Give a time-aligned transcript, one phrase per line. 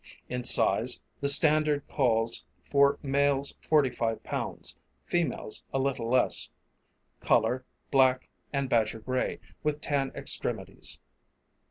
[0.29, 6.49] In size, the standard calls for males 45 pounds, females a little less.
[7.19, 10.97] Color, black and badger gray with tan extremities.